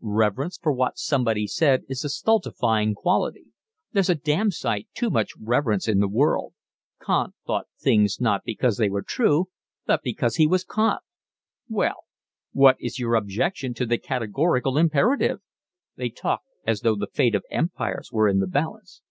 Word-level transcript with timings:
Reverence 0.00 0.58
for 0.62 0.70
what 0.72 0.96
somebody 0.96 1.48
said 1.48 1.82
is 1.88 2.04
a 2.04 2.08
stultifying 2.08 2.94
quality: 2.94 3.46
there's 3.90 4.08
a 4.08 4.14
damned 4.14 4.54
sight 4.54 4.86
too 4.94 5.10
much 5.10 5.32
reverence 5.36 5.88
in 5.88 5.98
the 5.98 6.06
world. 6.06 6.54
Kant 7.04 7.34
thought 7.48 7.66
things 7.80 8.20
not 8.20 8.44
because 8.44 8.76
they 8.76 8.88
were 8.88 9.02
true, 9.02 9.46
but 9.84 10.04
because 10.04 10.36
he 10.36 10.46
was 10.46 10.62
Kant." 10.62 11.00
"Well, 11.68 12.04
what 12.52 12.76
is 12.78 13.00
your 13.00 13.16
objection 13.16 13.74
to 13.74 13.84
the 13.84 13.98
Categorical 13.98 14.78
Imperative?" 14.78 15.40
(They 15.96 16.10
talked 16.10 16.46
as 16.64 16.82
though 16.82 16.94
the 16.94 17.08
fate 17.12 17.34
of 17.34 17.42
empires 17.50 18.12
were 18.12 18.28
in 18.28 18.38
the 18.38 18.46
balance.) 18.46 19.02